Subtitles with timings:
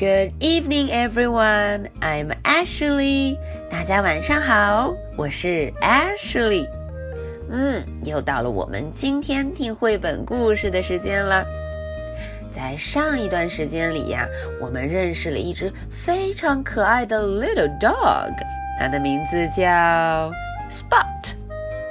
[0.00, 1.90] Good evening, everyone.
[2.00, 3.36] I'm Ashley.
[3.70, 6.66] 大家晚上好，我是 Ashley。
[7.50, 11.44] 嗯，又到了我们今天听绘本故事的时间了。
[12.50, 14.26] 在上一段时间里呀，
[14.58, 18.32] 我们认识了一只非常可爱的 little dog，
[18.78, 20.32] 它的名字叫
[20.70, 21.34] Spot。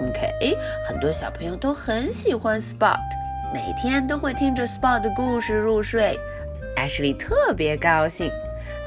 [0.02, 0.57] OK，
[0.88, 2.98] 很多小朋友都很喜欢 Spot，
[3.54, 6.20] 每天都会听着 Spot 的故事入睡。
[6.79, 8.32] Ashley 特别高兴，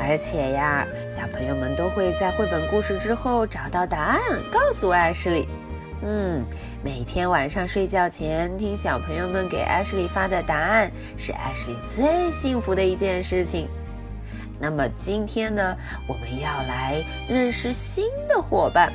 [0.00, 4.20] 而且呀，小朋友们都会在绘本故事之后找到答案，
[4.50, 5.46] 告诉 Ashley。
[6.02, 6.42] 嗯，
[6.82, 13.68] 每天晚上睡觉前听小朋友们给 Ashley 发的答案，是 Ashley 最幸福的一件事情。
[14.58, 15.76] 那么今天呢，
[16.08, 18.90] 我们要来认识新的伙伴。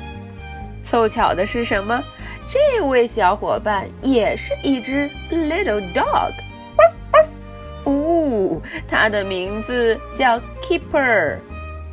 [0.82, 2.02] 凑巧的是什么？
[2.50, 6.32] 这位小伙伴也是一只 little dog。
[8.86, 11.38] 它的名字叫 Keeper。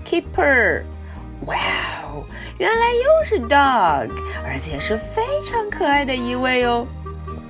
[0.05, 0.83] Keeper，
[1.47, 1.55] 哇
[2.03, 2.23] 哦，
[2.59, 4.09] 原来又是 dog，
[4.45, 6.85] 而且是非常可爱的一位哦。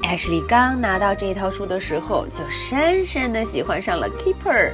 [0.04, 4.72] Ashley 刚拿到这套书的时候，就深深的喜欢上了 Keeper。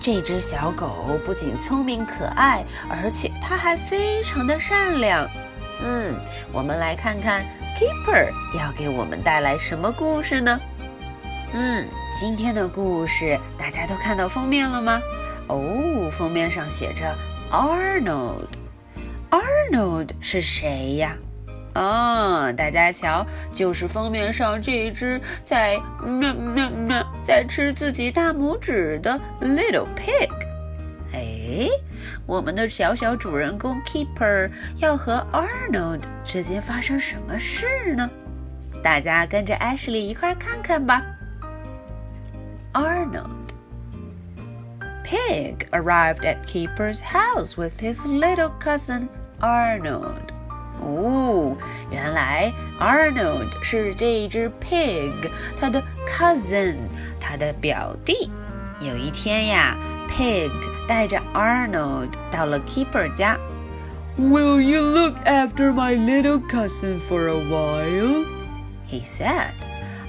[0.00, 5.28] 这只小狗不仅聪明可爱，而且它还非常的善良。
[5.82, 6.14] 嗯，
[6.52, 7.44] 我们来看看
[7.76, 10.58] Keeper 要给我们带来什么故事呢？
[11.52, 15.00] 嗯，今天的故事大家都看到封面了吗？
[15.46, 17.16] 哦，封面上写着
[17.50, 18.48] Arnold。
[19.30, 21.16] Arnold 是谁呀？
[21.72, 30.30] 啊，大家瞧，就是封面上这只在那那那在吃自己大拇指的 little pig。
[31.12, 31.68] 哎，
[32.26, 38.10] 我们的小小主人公 Keeper 要和 Arnold 之间发生什么事呢？
[38.82, 41.02] 大家跟着 Ashley 一块看看吧。
[42.73, 43.53] Arnold.
[45.03, 49.07] Pig arrived at Keeper's house with his little cousin
[49.39, 50.33] Arnold.
[50.81, 51.55] 哦，
[51.91, 55.29] 原来 Arnold 是这只 pig
[55.59, 56.77] 它的 cousin，
[57.19, 58.29] 它的表弟。
[58.81, 59.77] 有一天呀，
[60.09, 60.51] Pig
[60.87, 63.37] 带着 Arnold 到了 Keeper 家。
[64.17, 68.25] Will you look after my little cousin for a while?
[68.89, 69.51] He said.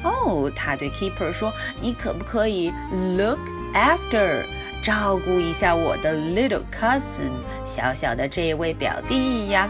[0.03, 2.73] 哦，他对 Keeper 说：“你可不可以
[3.17, 3.39] look
[3.73, 4.43] after，
[4.83, 7.31] 照顾一下我的 little cousin，
[7.65, 9.69] 小小的这位表弟呀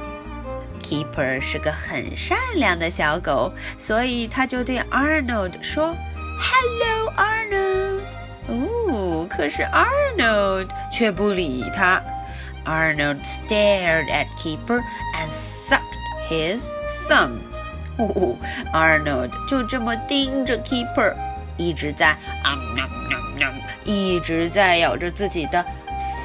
[0.82, 5.96] ？”Keeper 是个很善良的小狗，所以他就对 Arnold 说
[6.40, 8.02] ：“Hello, Arnold。”
[8.48, 12.02] 哦，可是 Arnold 却不理他。
[12.66, 14.82] Arnold stared at Keeper
[15.16, 15.82] and sucked
[16.30, 16.70] his
[17.08, 17.40] thumb.
[18.74, 21.14] Arnold 就这么盯着 Keeper，
[21.58, 22.10] 一直在
[22.44, 23.52] 啊喵喵喵，
[23.84, 25.66] 一直在咬着自己的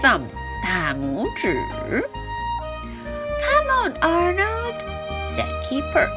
[0.03, 0.23] thumb
[0.63, 1.57] 大拇指。
[3.43, 4.77] Come on, Arnold,
[5.27, 6.09] said Keeper。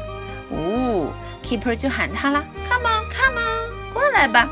[0.50, 1.12] 哦
[1.44, 4.48] ，Keeper 就喊他了，Come on, come on，过来吧。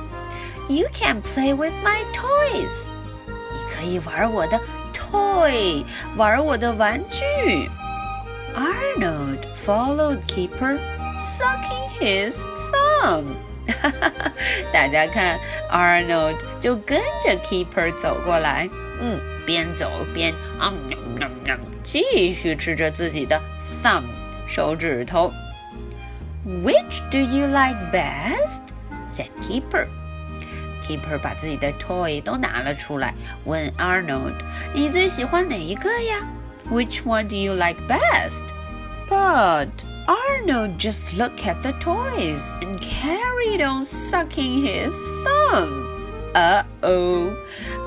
[0.68, 2.88] You can play with my toys。
[3.26, 4.60] 你可以玩我的
[4.92, 5.84] toy，
[6.16, 7.70] 玩我的玩具。
[8.54, 10.78] Arnold followed Keeper,
[11.19, 13.35] sucking his thumb.
[14.71, 15.39] 大家看，
[15.71, 18.69] Arnold 就跟着 Keeper 走过来，
[18.99, 23.41] 嗯，边走边啊喵喵喵，继续吃着自己的
[23.83, 24.03] thumb
[24.47, 25.31] 手指头。
[26.45, 28.59] Which do you like best?
[29.15, 29.87] said Keeper.
[30.85, 33.13] Keeper 把自己的 toy 都拿了出来，
[33.45, 34.33] 问 Arnold：“
[34.73, 36.19] 你最喜欢哪一个呀？”
[36.69, 38.41] Which one do you like best?
[39.07, 39.69] But
[40.07, 45.89] Arnold just looked at the toys and carried on sucking his thumb.
[46.33, 47.31] Uh oh！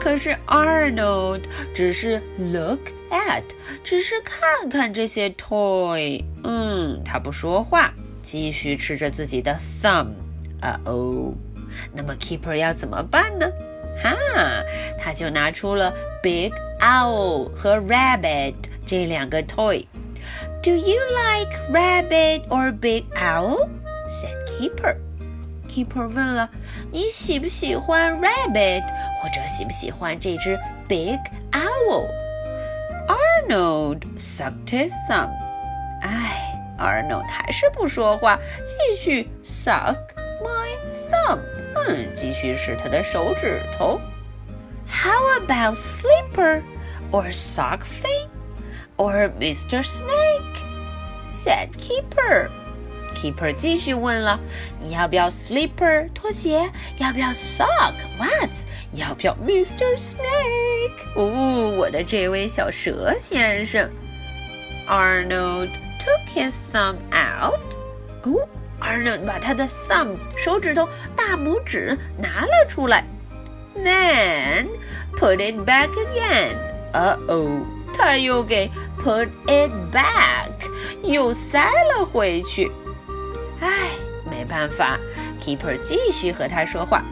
[0.00, 1.42] 可是 Arnold
[1.74, 2.80] 只是 look
[3.10, 3.42] at，
[3.82, 6.24] 只是看看这些 toy。
[6.44, 7.92] 嗯，他不说话，
[8.22, 11.34] 继续吃着自己的 thumb。Uh oh！
[11.92, 13.47] 那么 Keeper 要怎么办呢？
[14.03, 14.16] 哈，
[14.98, 15.92] 他就拿出了
[16.22, 18.54] Big Owl 和 Rabbit
[18.86, 19.84] 这两个 toy。
[20.62, 23.68] Do you like rabbit or big owl?
[24.09, 24.97] said Keeper.
[25.68, 26.48] Keeper 问了，
[26.91, 28.83] 你喜不喜欢 rabbit
[29.21, 31.18] 或者喜不喜欢这只 big
[31.53, 32.09] owl?
[33.09, 35.30] Arnold sucked his thumb.
[36.03, 39.97] 哎，Arnold 还是不说话，继续 suck
[40.42, 40.77] my
[41.10, 41.41] thumb.
[41.74, 44.00] 嗯，继续吃他的手指头。
[44.88, 46.62] How about Slipper
[47.12, 48.28] or Sock Thing
[49.00, 49.83] or Mr.
[49.83, 50.65] Snake?
[51.27, 52.48] said Keeper.
[53.15, 54.38] Keeper 继续问了：“
[54.78, 56.71] 你要不要 slipper 拖鞋？
[56.98, 58.62] 要不要 sock 袜子？
[58.92, 59.97] 要不要 Mr.
[59.97, 63.91] Snake？” 哦，我的这位小蛇先生。
[64.86, 67.59] Arnold took his thumb out。
[68.24, 68.47] 哦，
[68.80, 70.86] Arnold 把他的 thumb 手指头
[71.16, 73.03] 大拇指拿了出来，
[73.78, 74.68] then
[75.16, 77.62] put it back again。uh oh，
[77.97, 80.52] 他又给 put it back，
[81.03, 82.72] 又塞了回去。
[83.59, 83.90] 唉，
[84.29, 84.97] 没办法
[85.41, 87.03] ，Keeper 继续和他说话。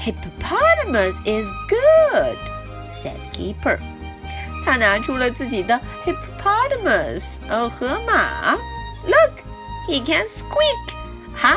[0.00, 3.78] Hippopotamus is good，said Keeper。
[4.64, 8.56] 他拿出了自己的 hippopotamus，哦，河马。
[9.06, 10.94] Look，he can squeak。
[11.34, 11.56] 哈，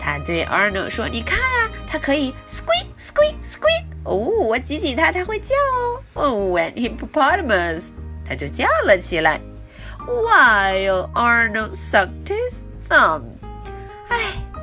[0.00, 3.84] 他对 Arnold 说：“你看啊，他可以 squeak squeak squeak。
[4.04, 6.02] 哦，我挤挤他，他会叫哦。
[6.14, 7.90] 哦，when hippopotamus，
[8.26, 9.38] 他就叫了起来。
[10.06, 13.24] While Arnold sucked his thumb。
[14.08, 14.18] 哎，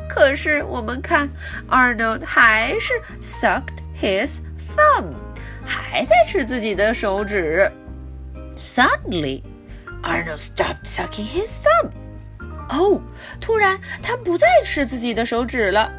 [0.10, 1.30] 可是我们看
[1.70, 4.40] Arnold 还是 sucked his
[4.76, 5.14] thumb，
[5.64, 7.72] 还在吃自己的手指。
[8.58, 9.44] Suddenly,
[10.02, 11.92] Arnold stopped sucking his thumb.
[12.70, 13.02] 哦，
[13.40, 15.92] 突然他不再吃自己的手指了。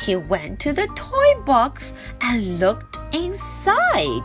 [0.00, 4.24] He went to the toy box and looked inside.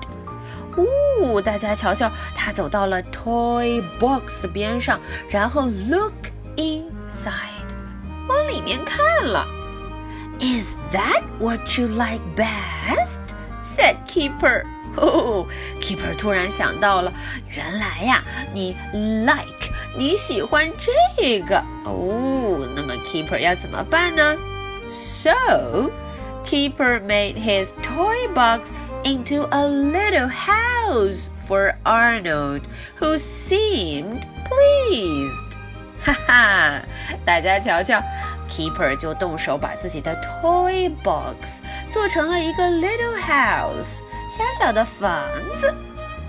[0.77, 6.13] 呜，大家瞧瞧，他走到了 toy box 的边上，然后 look
[6.55, 7.67] inside，
[8.27, 9.45] 往里面看了。
[10.39, 13.19] Is that what you like best?
[13.61, 14.63] said Keeper.
[14.95, 15.45] 哦
[15.79, 17.13] ，Keeper 突然想到了，
[17.47, 18.23] 原来呀，
[18.53, 22.66] 你 like 你喜欢这个哦。
[22.74, 24.36] 那么 Keeper 要怎么办呢？
[24.90, 25.90] So
[26.44, 28.70] Keeper made his toy box
[29.04, 32.62] into a little house for Arnold,
[33.00, 35.44] who seemed pleased.
[36.04, 36.82] 哈哈，
[37.24, 38.00] 大家瞧瞧，
[38.48, 41.60] Keeper 就动手把自己的 toy box
[41.90, 45.28] 做成了一个 little house，小小的房
[45.60, 45.74] 子。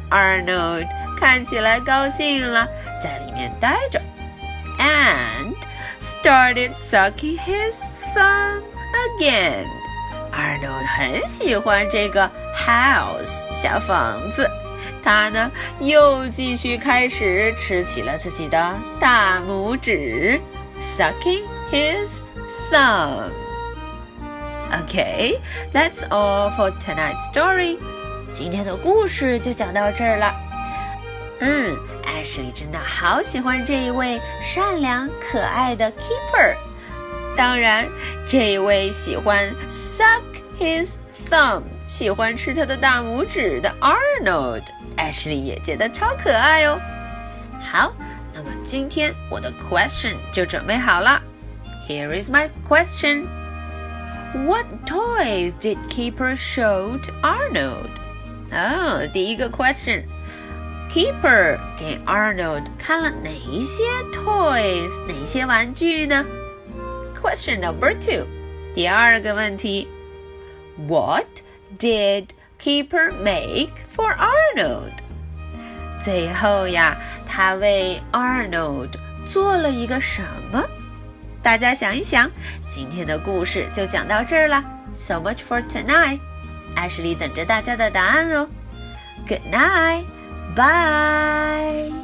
[0.09, 0.87] Arnold
[1.22, 2.66] 看起来高兴了，
[3.00, 4.02] 在里面待着
[4.80, 5.54] ，and
[6.00, 7.80] started sucking his
[8.12, 8.60] thumb
[9.20, 9.64] again.
[10.32, 14.50] Arnold 很喜欢这个 house 小房子，
[15.00, 15.48] 他呢
[15.78, 20.40] 又继续开始吃起了自己的大拇指
[20.80, 22.18] ，sucking his
[22.68, 23.30] thumb.
[24.72, 25.38] Okay,
[25.72, 27.78] that's all for tonight's story.
[28.32, 30.34] 今天的故事就讲到这儿了。
[31.40, 36.54] 嗯，艾什莉真的好喜欢这一位善良可爱的 keeper。
[37.36, 37.88] 当然，
[38.26, 40.22] 这一位喜欢 suck
[40.58, 40.96] his
[41.28, 44.62] thumb，喜欢吃他的大拇指的 Arnold，
[44.96, 46.78] 艾什莉也觉得超可爱哦。
[47.60, 47.92] 好，
[48.34, 51.20] 那么今天我的 question 就准备好了。
[51.88, 53.26] Here is my question.
[54.46, 57.90] What toys did Keeper show to Arnold?
[58.50, 60.04] 哦，第一个 question。
[60.91, 63.83] Keeper 给 Arnold 看了哪一些
[64.13, 66.25] toys，哪些玩具呢？
[67.21, 68.25] Question number two，
[68.73, 69.87] 第二个问题，
[70.87, 71.27] What
[71.77, 72.27] did
[72.59, 74.93] Keeper make for Arnold？
[75.99, 76.97] 最后呀，
[77.27, 78.91] 他为 Arnold
[79.25, 80.21] 做了一个什
[80.51, 80.63] 么？
[81.43, 82.31] 大家想一想，
[82.67, 84.63] 今天的故事就讲到这儿了。
[84.93, 86.19] So much for tonight，
[86.75, 88.47] 艾什莉等着大家的答案哦。
[89.27, 90.05] Good night。
[90.54, 92.01] Bye.